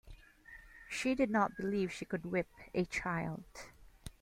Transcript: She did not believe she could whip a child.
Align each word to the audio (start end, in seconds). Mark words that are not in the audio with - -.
She 0.89 1.13
did 1.13 1.29
not 1.29 1.55
believe 1.55 1.91
she 1.91 2.05
could 2.05 2.25
whip 2.25 2.47
a 2.73 2.85
child. 2.85 3.43